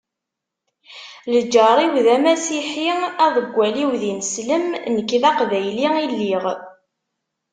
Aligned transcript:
Lǧar-iw 1.35 1.93
d 2.05 2.07
amasiḥi, 2.15 2.89
aḍeggal-iw 3.25 3.91
d 4.01 4.03
ineslem, 4.11 4.65
nekk 4.95 5.11
d 5.21 5.23
aqbayli 5.29 5.87
i 6.03 6.05
lliɣ. 6.11 6.45